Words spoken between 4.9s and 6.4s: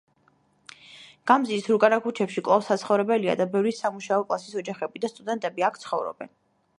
და სტუდენტები, აქ ცხოვრობენ.